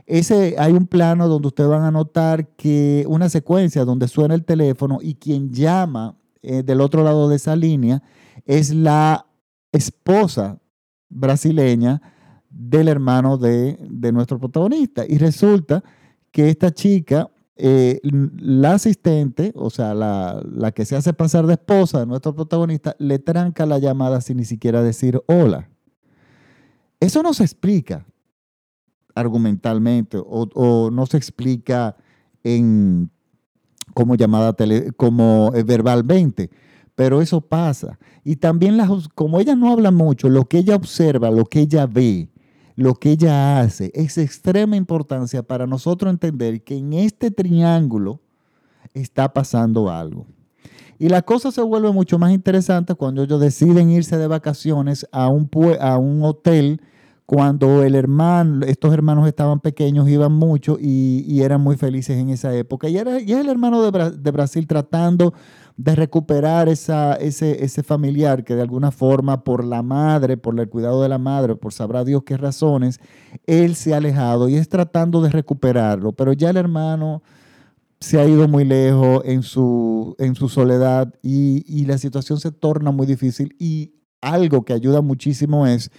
ese, 0.07 0.55
hay 0.57 0.73
un 0.73 0.87
plano 0.87 1.27
donde 1.27 1.49
ustedes 1.49 1.69
van 1.69 1.83
a 1.83 1.91
notar 1.91 2.47
que 2.55 3.05
una 3.07 3.29
secuencia 3.29 3.85
donde 3.85 4.07
suena 4.07 4.33
el 4.33 4.43
teléfono 4.43 4.99
y 5.01 5.15
quien 5.15 5.51
llama 5.51 6.17
eh, 6.41 6.63
del 6.63 6.81
otro 6.81 7.03
lado 7.03 7.29
de 7.29 7.35
esa 7.35 7.55
línea 7.55 8.01
es 8.45 8.73
la 8.73 9.27
esposa 9.71 10.59
brasileña 11.11 12.01
del 12.49 12.87
hermano 12.87 13.37
de, 13.37 13.77
de 13.87 14.11
nuestro 14.11 14.39
protagonista. 14.39 15.05
Y 15.07 15.19
resulta 15.19 15.83
que 16.31 16.49
esta 16.49 16.71
chica 16.71 17.29
eh, 17.63 17.99
la 18.03 18.73
asistente, 18.73 19.51
o 19.55 19.69
sea, 19.69 19.93
la, 19.93 20.41
la, 20.51 20.71
que 20.71 20.83
se 20.83 20.95
hace 20.95 21.13
pasar 21.13 21.45
de 21.45 21.53
esposa 21.53 21.99
de 21.99 22.07
nuestro 22.07 22.33
protagonista, 22.33 22.95
le 22.97 23.19
tranca 23.19 23.67
la 23.67 23.77
llamada 23.77 24.19
sin 24.21 24.37
ni 24.37 24.45
siquiera 24.45 24.81
decir 24.81 25.21
hola. 25.27 25.69
Eso 26.99 27.21
no 27.21 27.35
se 27.35 27.43
explica 27.43 28.05
argumentalmente 29.13 30.17
o, 30.19 30.89
no 30.91 31.05
se 31.05 31.17
explica 31.17 31.97
en 32.43 33.11
como 33.93 34.15
llamada 34.15 34.53
tele, 34.53 34.91
como 34.93 35.51
eh, 35.53 35.63
verbalmente, 35.63 36.49
pero 36.95 37.21
eso 37.21 37.41
pasa. 37.41 37.97
Y 38.23 38.35
también 38.35 38.77
como 39.15 39.39
ella 39.39 39.55
no 39.55 39.71
habla 39.71 39.91
mucho, 39.91 40.29
lo 40.29 40.45
que 40.45 40.59
ella 40.59 40.75
observa, 40.75 41.31
lo 41.31 41.45
que 41.45 41.61
ella 41.61 41.87
ve, 41.87 42.29
lo 42.75 42.95
que 42.95 43.11
ella 43.11 43.59
hace 43.59 43.91
es 43.93 44.15
de 44.15 44.23
extrema 44.23 44.75
importancia 44.75 45.43
para 45.43 45.67
nosotros 45.67 46.11
entender 46.11 46.63
que 46.63 46.77
en 46.77 46.93
este 46.93 47.31
triángulo 47.31 48.21
está 48.93 49.33
pasando 49.33 49.89
algo. 49.89 50.25
Y 50.99 51.09
la 51.09 51.23
cosa 51.23 51.51
se 51.51 51.61
vuelve 51.61 51.91
mucho 51.91 52.19
más 52.19 52.31
interesante 52.31 52.93
cuando 52.93 53.23
ellos 53.23 53.41
deciden 53.41 53.89
irse 53.89 54.17
de 54.17 54.27
vacaciones 54.27 55.07
a 55.11 55.29
un, 55.29 55.49
a 55.79 55.97
un 55.97 56.23
hotel 56.23 56.79
cuando 57.25 57.81
el 57.83 57.95
hermano, 57.95 58.65
estos 58.65 58.93
hermanos 58.93 59.25
estaban 59.25 59.61
pequeños, 59.61 60.09
iban 60.09 60.33
mucho 60.33 60.77
y, 60.79 61.41
eran 61.41 61.61
muy 61.61 61.77
felices 61.77 62.17
en 62.17 62.29
esa 62.29 62.53
época. 62.53 62.89
Y, 62.89 62.97
era, 62.97 63.21
y 63.21 63.31
es 63.31 63.39
el 63.39 63.47
hermano 63.47 63.81
de, 63.89 64.11
de 64.11 64.31
Brasil 64.31 64.67
tratando 64.67 65.33
de 65.77 65.95
recuperar 65.95 66.69
esa, 66.69 67.15
ese, 67.15 67.63
ese 67.63 67.83
familiar 67.83 68.43
que 68.43 68.55
de 68.55 68.61
alguna 68.61 68.91
forma 68.91 69.43
por 69.43 69.63
la 69.63 69.81
madre, 69.81 70.37
por 70.37 70.59
el 70.59 70.69
cuidado 70.69 71.01
de 71.01 71.09
la 71.09 71.17
madre, 71.17 71.55
por 71.55 71.73
sabrá 71.73 72.03
Dios 72.03 72.23
qué 72.25 72.37
razones, 72.37 72.99
él 73.45 73.75
se 73.75 73.93
ha 73.93 73.97
alejado 73.97 74.49
y 74.49 74.55
es 74.55 74.69
tratando 74.69 75.21
de 75.21 75.29
recuperarlo, 75.29 76.13
pero 76.13 76.33
ya 76.33 76.49
el 76.49 76.57
hermano 76.57 77.23
se 77.99 78.19
ha 78.19 78.27
ido 78.27 78.47
muy 78.47 78.65
lejos 78.65 79.21
en 79.25 79.43
su, 79.43 80.15
en 80.19 80.35
su 80.35 80.49
soledad 80.49 81.13
y, 81.21 81.63
y 81.67 81.85
la 81.85 81.97
situación 81.97 82.39
se 82.39 82.51
torna 82.51 82.91
muy 82.91 83.05
difícil 83.05 83.55
y 83.59 83.93
algo 84.21 84.63
que 84.65 84.73
ayuda 84.73 85.01
muchísimo 85.01 85.67
es 85.67 85.91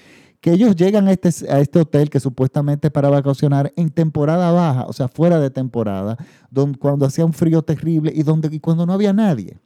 que 0.43 0.53
ellos 0.53 0.75
llegan 0.75 1.07
a 1.07 1.13
este, 1.13 1.29
este 1.29 1.79
hotel 1.79 2.11
que 2.11 2.19
supuestamente 2.19 2.89
es 2.89 2.93
para 2.93 3.09
vacacionar 3.09 3.73
en 3.77 3.91
temporada 3.91 4.51
baja, 4.51 4.87
o 4.89 4.93
sea, 4.93 5.07
fuera 5.07 5.39
de 5.39 5.51
temporada, 5.51 6.17
donde, 6.51 6.81
cuando 6.81 7.07
hacía 7.07 7.25
un 7.25 7.33
frío 7.33 7.63
terrible 7.63 8.13
y, 8.13 8.25
donde, 8.25 8.49
y 8.53 8.59
cuando 8.59 8.85
no 8.85 8.93
había 8.93 9.13
nadie. 9.13 9.57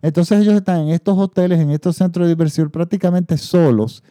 Entonces 0.00 0.40
ellos 0.40 0.54
están 0.54 0.80
en 0.80 0.88
estos 0.88 1.18
hoteles, 1.18 1.60
en 1.60 1.70
estos 1.70 1.96
centros 1.96 2.26
de 2.26 2.34
diversión 2.34 2.70
prácticamente 2.70 3.36
solos 3.36 4.02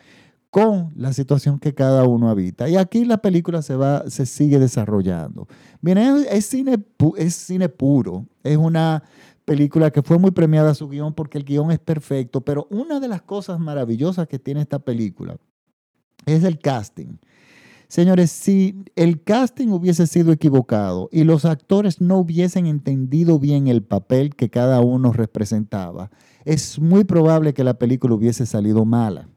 con 0.51 0.93
la 0.95 1.13
situación 1.13 1.57
que 1.57 1.73
cada 1.73 2.03
uno 2.03 2.29
habita. 2.29 2.69
Y 2.69 2.77
aquí 2.77 3.05
la 3.05 3.17
película 3.17 3.63
se, 3.63 3.75
va, 3.75 4.07
se 4.07 4.27
sigue 4.27 4.59
desarrollando. 4.59 5.47
Miren, 5.81 6.25
es, 6.29 6.45
cine, 6.45 6.77
es 7.17 7.33
cine 7.33 7.69
puro, 7.69 8.27
es 8.43 8.57
una 8.57 9.01
película 9.45 9.89
que 9.89 10.03
fue 10.03 10.19
muy 10.19 10.29
premiada 10.29 10.75
su 10.75 10.87
guion 10.87 11.15
porque 11.15 11.39
el 11.39 11.43
guion 11.43 11.71
es 11.71 11.79
perfecto, 11.79 12.41
pero 12.41 12.67
una 12.69 12.99
de 12.99 13.07
las 13.07 13.23
cosas 13.23 13.59
maravillosas 13.59 14.27
que 14.27 14.37
tiene 14.37 14.61
esta 14.61 14.77
película 14.77 15.37
es 16.25 16.43
el 16.43 16.59
casting. 16.59 17.17
Señores, 17.87 18.31
si 18.31 18.83
el 18.95 19.21
casting 19.21 19.67
hubiese 19.67 20.07
sido 20.07 20.31
equivocado 20.31 21.09
y 21.11 21.25
los 21.25 21.45
actores 21.45 22.01
no 22.01 22.17
hubiesen 22.17 22.65
entendido 22.65 23.37
bien 23.37 23.67
el 23.67 23.83
papel 23.83 24.35
que 24.35 24.49
cada 24.49 24.81
uno 24.81 25.13
representaba, 25.13 26.09
es 26.43 26.79
muy 26.79 27.03
probable 27.03 27.53
que 27.53 27.63
la 27.63 27.75
película 27.75 28.15
hubiese 28.15 28.47
salido 28.47 28.83
mala. 28.83 29.29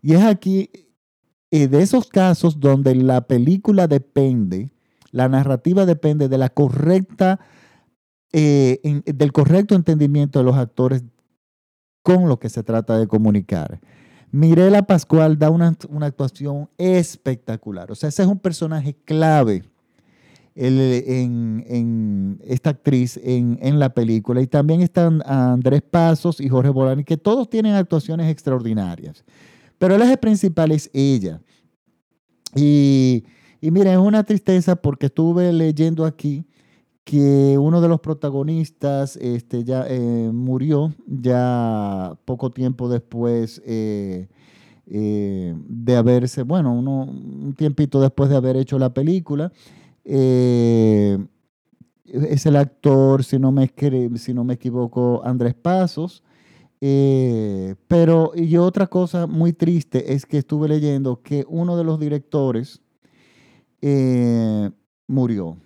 Y 0.00 0.14
es 0.14 0.22
aquí 0.22 0.70
eh, 1.50 1.68
de 1.68 1.82
esos 1.82 2.08
casos 2.08 2.58
donde 2.58 2.94
la 2.94 3.26
película 3.26 3.86
depende, 3.86 4.70
la 5.10 5.28
narrativa 5.28 5.84
depende 5.84 6.28
de 6.28 6.38
la 6.38 6.48
correcta, 6.48 7.38
eh, 8.32 9.02
del 9.04 9.32
correcto 9.32 9.74
entendimiento 9.74 10.38
de 10.38 10.44
los 10.44 10.56
actores 10.56 11.04
con 12.02 12.28
lo 12.28 12.38
que 12.38 12.48
se 12.48 12.62
trata 12.62 12.98
de 12.98 13.06
comunicar. 13.06 13.80
Mirela 14.36 14.82
Pascual 14.82 15.38
da 15.38 15.48
una, 15.48 15.74
actuación 16.02 16.68
espectacular. 16.76 17.90
O 17.90 17.94
sea, 17.94 18.10
ese 18.10 18.22
es 18.22 18.28
un 18.28 18.38
personaje 18.38 18.94
clave 19.06 19.64
en, 20.54 22.38
esta 22.44 22.68
actriz 22.68 23.18
en, 23.22 23.78
la 23.78 23.94
película. 23.94 24.42
Y 24.42 24.46
también 24.46 24.82
están 24.82 25.22
Andrés 25.24 25.80
Pasos 25.80 26.38
y 26.42 26.50
Jorge 26.50 26.68
Bolani, 26.68 27.02
que 27.02 27.16
todos 27.16 27.48
tienen 27.48 27.72
actuaciones 27.72 28.30
extraordinarias. 28.30 29.24
Pero 29.78 29.94
el 29.94 30.02
eje 30.02 30.18
principal 30.18 30.70
es 30.70 30.90
ella. 30.92 31.40
Y, 32.54 33.24
y 33.62 33.70
miren, 33.70 33.94
es 33.94 33.98
una 33.98 34.22
tristeza 34.22 34.76
porque 34.76 35.06
estuve 35.06 35.50
leyendo 35.50 36.04
aquí 36.04 36.44
que 37.06 37.56
uno 37.56 37.80
de 37.80 37.86
los 37.86 38.00
protagonistas 38.00 39.16
este, 39.16 39.62
ya 39.62 39.86
eh, 39.88 40.28
murió 40.32 40.92
ya 41.06 42.18
poco 42.24 42.50
tiempo 42.50 42.88
después 42.88 43.62
eh, 43.64 44.26
eh, 44.88 45.54
de 45.56 45.96
haberse, 45.96 46.42
bueno, 46.42 46.74
uno, 46.74 47.04
un 47.04 47.54
tiempito 47.56 48.00
después 48.00 48.28
de 48.28 48.34
haber 48.34 48.56
hecho 48.56 48.76
la 48.80 48.92
película. 48.92 49.52
es 50.04 51.16
el 52.44 52.56
actor, 52.56 53.22
si 53.22 53.38
no 53.38 53.52
me, 53.52 53.72
si 54.16 54.34
no 54.34 54.42
me 54.42 54.54
equivoco, 54.54 55.22
Andrés 55.24 55.54
Pasos. 55.54 56.24
pero, 56.80 58.32
y 58.34 58.56
otra 58.56 58.88
cosa 58.88 59.28
muy 59.28 59.52
triste 59.52 60.12
es 60.12 60.26
que 60.26 60.38
estuve 60.38 60.66
leyendo 60.66 61.22
que 61.22 61.44
uno 61.48 61.76
de 61.76 61.84
los 61.84 62.00
directores 62.00 62.82
murió 65.06 65.58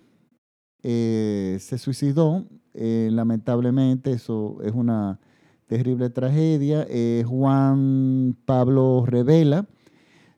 eh, 0.82 1.58
se 1.60 1.78
suicidó. 1.78 2.44
Eh, 2.75 3.08
lamentablemente, 3.12 4.12
eso 4.12 4.58
es 4.62 4.72
una 4.72 5.20
terrible 5.66 6.10
tragedia. 6.10 6.87
Eh, 6.88 7.25
Juan 7.26 8.37
Pablo 8.44 9.04
Revela, 9.06 9.66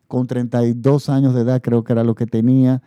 con 0.07 0.27
32 0.27 1.09
años 1.09 1.33
de 1.33 1.41
edad, 1.41 1.61
creo 1.61 1.83
que 1.83 1.93
era 1.93 2.03
lo 2.03 2.15
que 2.15 2.25
tenía, 2.25 2.81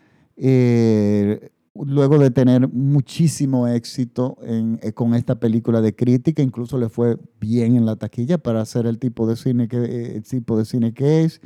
luego 1.75 2.19
de 2.19 2.31
tener 2.31 2.69
muchísimo 2.69 3.67
éxito 3.67 4.37
con 4.95 5.15
esta 5.15 5.41
película 5.41 5.81
de 5.81 5.95
crítica, 5.95 6.43
incluso 6.43 6.79
le 6.79 6.89
fue 6.89 7.19
bien 7.41 7.75
en 7.75 7.85
la 7.87 7.97
taquilla 7.97 8.39
para 8.39 8.61
hacer 8.61 8.87
el 8.87 8.99
tipo 8.99 9.27
de 9.27 9.35
cine 9.35 9.67
que, 9.67 10.15
el 10.17 10.23
tipo 10.23 10.57
de 10.57 10.67
cine 10.67 10.93
que 10.93 11.25
es, 11.25 11.41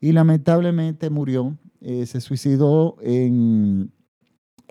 y 0.00 0.12
lamentablemente 0.12 1.10
murió, 1.10 1.58
se 1.82 2.20
suicidó 2.20 2.96
en 3.02 3.92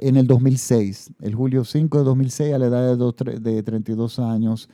en 0.01 0.17
el 0.17 0.27
2006, 0.27 1.13
el 1.21 1.35
julio 1.35 1.63
5 1.63 1.97
de 1.97 2.03
2006, 2.03 2.53
a 2.53 2.57
la 2.57 2.65
edad 2.67 2.97
de, 2.97 3.63
32 3.63 4.19
años, 4.19 4.69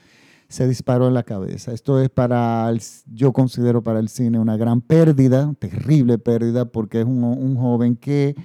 se 0.47 0.67
disparó 0.67 1.07
en 1.07 1.13
la 1.13 1.23
cabeza. 1.23 1.73
Esto 1.73 1.99
es 1.99 2.09
para, 2.09 2.71
yo 3.11 3.33
considero 3.33 3.83
para 3.83 3.99
el 3.99 4.09
cine 4.09 4.39
una 4.39 4.57
gran 4.57 4.81
pérdida, 4.81 5.53
terrible 5.59 6.17
pérdida, 6.17 6.65
porque 6.65 7.01
es 7.01 7.05
un, 7.05 7.55
joven 7.55 7.95
que 7.95 8.35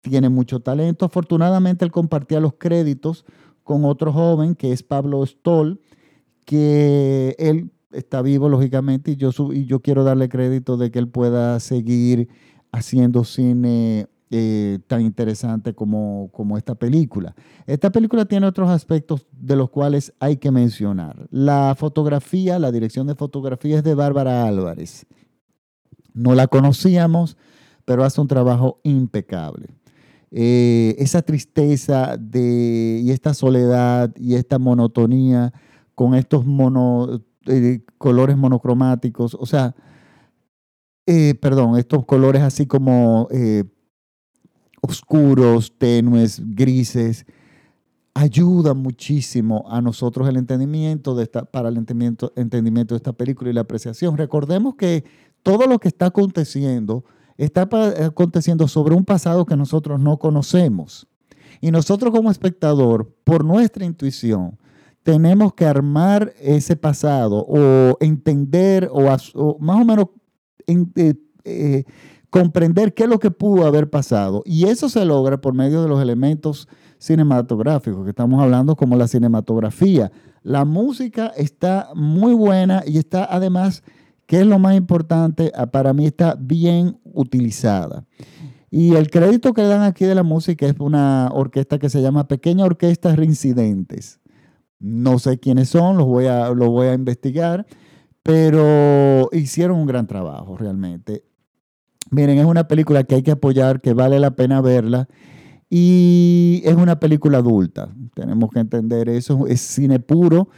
tiene 0.00 0.28
mucho 0.28 0.60
talento. 0.60 1.04
Afortunadamente 1.04 1.84
él 1.84 1.92
compartía 1.92 2.40
los 2.40 2.54
créditos 2.54 3.24
con 3.62 3.84
otro 3.84 4.12
joven 4.12 4.54
que 4.54 4.72
es 4.72 4.82
Pablo 4.82 5.24
Stoll, 5.24 5.80
que 6.44 7.34
él 7.38 7.70
está 7.92 8.22
vivo 8.22 8.48
lógicamente 8.48 9.12
y 9.12 9.16
yo, 9.16 9.30
y 9.52 9.66
yo 9.66 9.80
quiero 9.80 10.04
darle 10.04 10.28
crédito 10.28 10.76
de 10.76 10.90
que 10.90 10.98
él 10.98 11.08
pueda 11.08 11.58
seguir 11.60 12.28
haciendo 12.72 13.24
cine 13.24 14.08
eh, 14.28 14.80
tan 14.88 15.02
interesante 15.02 15.72
como, 15.72 16.30
como 16.32 16.58
esta 16.58 16.74
película. 16.74 17.36
Esta 17.64 17.90
película 17.90 18.24
tiene 18.24 18.48
otros 18.48 18.68
aspectos 18.68 19.24
de 19.30 19.54
los 19.54 19.70
cuales 19.70 20.12
hay 20.18 20.38
que 20.38 20.50
mencionar. 20.50 21.28
La 21.30 21.76
fotografía, 21.78 22.58
la 22.58 22.72
dirección 22.72 23.06
de 23.06 23.14
fotografía 23.14 23.76
es 23.76 23.84
de 23.84 23.94
Bárbara 23.94 24.44
Álvarez. 24.44 25.06
No 26.12 26.34
la 26.34 26.48
conocíamos, 26.48 27.36
pero 27.84 28.02
hace 28.02 28.20
un 28.20 28.26
trabajo 28.26 28.80
impecable. 28.82 29.68
Eh, 30.32 30.96
esa 30.98 31.22
tristeza 31.22 32.16
de, 32.18 33.00
y 33.04 33.12
esta 33.12 33.32
soledad 33.32 34.12
y 34.16 34.34
esta 34.34 34.58
monotonía 34.58 35.52
con 35.94 36.16
estos 36.16 36.44
eh, 37.46 37.80
colores 37.96 38.36
monocromáticos, 38.36 39.36
o 39.38 39.46
sea, 39.46 39.76
perdón, 41.40 41.78
estos 41.78 42.04
colores 42.04 42.42
así 42.42 42.66
como 42.66 43.28
oscuros, 44.88 45.72
tenues, 45.78 46.40
grises, 46.44 47.26
ayuda 48.14 48.74
muchísimo 48.74 49.66
a 49.68 49.82
nosotros 49.82 50.28
el 50.28 50.36
entendimiento 50.36 51.14
de 51.14 51.24
esta, 51.24 51.44
para 51.44 51.68
el 51.68 51.76
entendimiento, 51.76 52.32
entendimiento 52.36 52.94
de 52.94 52.96
esta 52.96 53.12
película 53.12 53.50
y 53.50 53.52
la 53.52 53.60
apreciación. 53.62 54.16
Recordemos 54.16 54.74
que 54.76 55.04
todo 55.42 55.66
lo 55.66 55.78
que 55.78 55.88
está 55.88 56.06
aconteciendo 56.06 57.04
está 57.36 57.68
aconteciendo 58.06 58.66
sobre 58.68 58.94
un 58.94 59.04
pasado 59.04 59.44
que 59.44 59.56
nosotros 59.56 60.00
no 60.00 60.18
conocemos. 60.18 61.06
Y 61.60 61.70
nosotros 61.70 62.10
como 62.10 62.30
espectador, 62.30 63.14
por 63.24 63.44
nuestra 63.44 63.84
intuición, 63.84 64.58
tenemos 65.02 65.54
que 65.54 65.64
armar 65.64 66.34
ese 66.40 66.76
pasado 66.76 67.44
o 67.48 67.96
entender 68.00 68.88
o, 68.90 69.02
más 69.60 69.80
o 69.80 69.84
menos 69.84 70.06
eh, 70.66 71.14
eh, 71.44 71.84
comprender 72.36 72.92
qué 72.92 73.04
es 73.04 73.08
lo 73.08 73.18
que 73.18 73.30
pudo 73.30 73.66
haber 73.66 73.88
pasado. 73.88 74.42
Y 74.44 74.64
eso 74.64 74.88
se 74.88 75.04
logra 75.04 75.40
por 75.40 75.54
medio 75.54 75.82
de 75.82 75.88
los 75.88 76.02
elementos 76.02 76.68
cinematográficos 76.98 78.04
que 78.04 78.10
estamos 78.10 78.42
hablando, 78.42 78.76
como 78.76 78.96
la 78.96 79.08
cinematografía. 79.08 80.12
La 80.42 80.64
música 80.64 81.32
está 81.36 81.88
muy 81.94 82.34
buena 82.34 82.82
y 82.86 82.98
está 82.98 83.24
además, 83.24 83.82
que 84.26 84.40
es 84.40 84.46
lo 84.46 84.58
más 84.58 84.76
importante, 84.76 85.50
ah, 85.54 85.66
para 85.66 85.92
mí 85.92 86.06
está 86.06 86.36
bien 86.38 86.98
utilizada. 87.04 88.04
Y 88.70 88.94
el 88.94 89.10
crédito 89.10 89.54
que 89.54 89.62
dan 89.62 89.82
aquí 89.82 90.04
de 90.04 90.14
la 90.14 90.22
música 90.22 90.66
es 90.66 90.74
una 90.78 91.30
orquesta 91.32 91.78
que 91.78 91.88
se 91.88 92.02
llama 92.02 92.28
Pequeña 92.28 92.64
Orquesta 92.64 93.16
Reincidentes. 93.16 94.20
No 94.78 95.18
sé 95.18 95.38
quiénes 95.38 95.70
son, 95.70 95.96
los 95.96 96.06
voy 96.06 96.26
a, 96.26 96.50
los 96.50 96.68
voy 96.68 96.88
a 96.88 96.94
investigar, 96.94 97.66
pero 98.22 99.30
hicieron 99.32 99.78
un 99.78 99.86
gran 99.86 100.06
trabajo 100.06 100.56
realmente. 100.58 101.24
Miren, 102.10 102.38
es 102.38 102.44
una 102.44 102.68
película 102.68 103.04
que 103.04 103.16
hay 103.16 103.22
que 103.22 103.32
apoyar, 103.32 103.80
que 103.80 103.94
vale 103.94 104.20
la 104.20 104.32
pena 104.32 104.60
verla. 104.60 105.08
Y 105.68 106.62
es 106.64 106.74
una 106.76 107.00
película 107.00 107.38
adulta. 107.38 107.94
Tenemos 108.14 108.50
que 108.50 108.60
entender 108.60 109.08
eso. 109.08 109.46
Es 109.46 109.60
cine 109.60 109.98
puro 109.98 110.48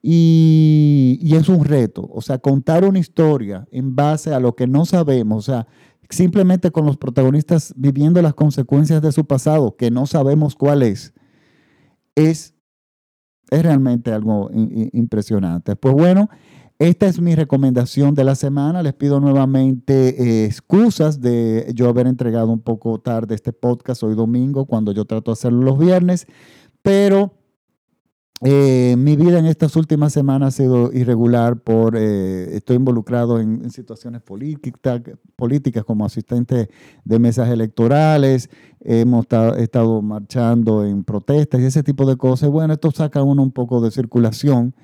y, 0.00 1.18
y, 1.20 1.34
es 1.36 1.48
un 1.48 1.64
reto. 1.64 2.08
O 2.12 2.22
sea, 2.22 2.38
contar 2.38 2.84
una 2.84 2.98
historia 2.98 3.66
en 3.70 3.94
base 3.94 4.32
a 4.32 4.40
lo 4.40 4.54
que 4.54 4.66
no 4.66 4.86
sabemos. 4.86 5.38
O 5.38 5.52
sea, 5.52 5.66
simplemente 6.08 6.70
con 6.70 6.86
los 6.86 6.96
protagonistas 6.96 7.74
viviendo 7.76 8.22
las 8.22 8.34
consecuencias 8.34 9.02
de 9.02 9.12
su 9.12 9.26
pasado, 9.26 9.76
que 9.76 9.90
no 9.90 10.06
sabemos 10.06 10.54
cuál 10.54 10.82
es, 10.82 11.12
es, 12.14 12.54
es 13.50 13.62
realmente 13.62 14.12
algo 14.12 14.50
impresionante. 14.52 15.76
Pues 15.76 15.94
bueno. 15.94 16.30
Esta 16.80 17.06
es 17.06 17.20
mi 17.20 17.36
recomendación 17.36 18.16
de 18.16 18.24
la 18.24 18.34
semana. 18.34 18.82
Les 18.82 18.94
pido 18.94 19.20
nuevamente 19.20 20.20
eh, 20.20 20.44
excusas 20.46 21.20
de 21.20 21.70
yo 21.72 21.88
haber 21.88 22.08
entregado 22.08 22.48
un 22.48 22.60
poco 22.60 22.98
tarde 22.98 23.36
este 23.36 23.52
podcast 23.52 24.02
hoy 24.02 24.16
domingo, 24.16 24.66
cuando 24.66 24.90
yo 24.90 25.04
trato 25.04 25.30
de 25.30 25.34
hacerlo 25.34 25.62
los 25.62 25.78
viernes, 25.78 26.26
pero 26.82 27.32
eh, 28.42 28.96
mi 28.98 29.14
vida 29.14 29.38
en 29.38 29.46
estas 29.46 29.76
últimas 29.76 30.12
semanas 30.12 30.54
ha 30.54 30.56
sido 30.62 30.92
irregular 30.92 31.60
por, 31.60 31.94
eh, 31.96 32.56
estoy 32.56 32.76
involucrado 32.76 33.38
en, 33.38 33.70
situaciones 33.70 34.20
políticas, 34.22 35.84
como 35.84 36.04
asistente 36.04 36.68
de 37.04 37.18
mesas 37.20 37.50
electorales, 37.50 38.50
hemos 38.80 39.26
estado 39.58 40.02
marchando 40.02 40.84
en 40.84 41.04
protestas 41.04 41.60
y 41.60 41.66
ese 41.66 41.84
tipo 41.84 42.04
de 42.04 42.16
cosas. 42.16 42.50
Bueno, 42.50 42.74
esto 42.74 42.90
saca 42.90 43.22
uno 43.22 43.44
un 43.44 43.52
poco 43.52 43.80
de 43.80 43.92
circulación, 43.92 44.74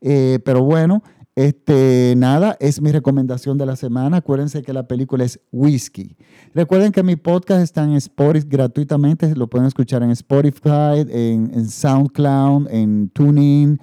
pero 0.00 0.62
bueno, 0.62 1.02
este, 1.38 2.14
nada, 2.16 2.56
es 2.58 2.82
mi 2.82 2.90
recomendación 2.90 3.58
de 3.58 3.64
la 3.64 3.76
semana. 3.76 4.16
Acuérdense 4.16 4.62
que 4.62 4.72
la 4.72 4.88
película 4.88 5.22
es 5.22 5.38
Whiskey. 5.52 6.16
Recuerden 6.52 6.90
que 6.90 7.04
mi 7.04 7.14
podcast 7.14 7.62
está 7.62 7.84
en 7.84 7.92
Spotify 7.92 8.48
gratuitamente. 8.48 9.32
Lo 9.36 9.46
pueden 9.46 9.68
escuchar 9.68 10.02
en 10.02 10.10
Spotify, 10.10 11.06
en, 11.08 11.52
en 11.54 11.68
SoundCloud, 11.68 12.66
en 12.72 13.10
TuneIn 13.10 13.78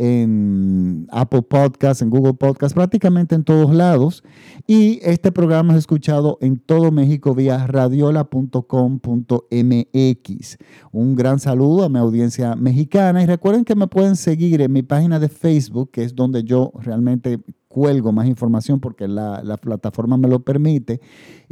en 0.00 1.06
Apple 1.10 1.42
Podcasts, 1.42 2.00
en 2.00 2.08
Google 2.08 2.32
Podcasts, 2.32 2.72
prácticamente 2.72 3.34
en 3.34 3.44
todos 3.44 3.74
lados. 3.74 4.24
Y 4.66 4.98
este 5.02 5.30
programa 5.30 5.74
es 5.74 5.80
escuchado 5.80 6.38
en 6.40 6.58
todo 6.58 6.90
México 6.90 7.34
vía 7.34 7.66
radiola.com.mx. 7.66 10.58
Un 10.92 11.16
gran 11.16 11.38
saludo 11.38 11.84
a 11.84 11.90
mi 11.90 11.98
audiencia 11.98 12.56
mexicana 12.56 13.22
y 13.22 13.26
recuerden 13.26 13.66
que 13.66 13.74
me 13.74 13.88
pueden 13.88 14.16
seguir 14.16 14.62
en 14.62 14.72
mi 14.72 14.82
página 14.82 15.20
de 15.20 15.28
Facebook, 15.28 15.90
que 15.90 16.02
es 16.02 16.14
donde 16.14 16.44
yo 16.44 16.72
realmente 16.76 17.38
cuelgo 17.68 18.10
más 18.10 18.26
información 18.26 18.80
porque 18.80 19.06
la, 19.06 19.42
la 19.44 19.58
plataforma 19.58 20.16
me 20.16 20.28
lo 20.28 20.40
permite, 20.40 21.02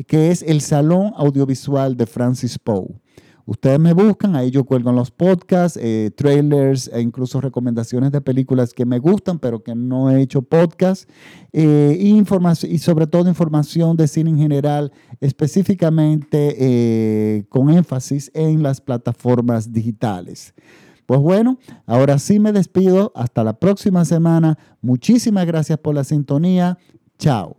que 0.07 0.31
es 0.31 0.43
el 0.43 0.63
Salón 0.63 1.13
Audiovisual 1.17 1.99
de 1.99 2.07
Francis 2.07 2.59
Poe. 2.59 2.99
Ustedes 3.49 3.81
me 3.81 3.95
buscan, 3.95 4.37
ahí 4.37 4.51
yo 4.51 4.65
cuelgo 4.65 4.93
los 4.93 5.11
podcasts, 5.11 5.79
eh, 5.81 6.11
trailers 6.15 6.91
e 6.93 7.01
incluso 7.01 7.41
recomendaciones 7.41 8.13
de 8.13 8.21
películas 8.21 8.75
que 8.75 8.85
me 8.85 8.99
gustan, 8.99 9.39
pero 9.39 9.63
que 9.63 9.75
no 9.75 10.11
he 10.11 10.21
hecho 10.21 10.43
podcast, 10.43 11.09
eh, 11.55 11.97
y, 11.99 12.23
y 12.67 12.79
sobre 12.79 13.07
todo 13.07 13.27
información 13.27 13.97
de 13.97 14.07
cine 14.07 14.29
en 14.29 14.37
general, 14.37 14.93
específicamente 15.23 16.57
eh, 16.59 17.47
con 17.49 17.71
énfasis 17.71 18.31
en 18.35 18.63
las 18.63 18.83
plataformas 18.83 19.73
digitales. 19.73 20.53
Pues 21.07 21.19
bueno, 21.19 21.59
ahora 21.87 22.19
sí 22.19 22.39
me 22.39 22.53
despido. 22.53 23.13
Hasta 23.15 23.45
la 23.45 23.59
próxima 23.59 24.05
semana. 24.05 24.59
Muchísimas 24.83 25.47
gracias 25.47 25.79
por 25.79 25.95
la 25.95 26.05
sintonía. 26.05 26.77
Chao. 27.19 27.58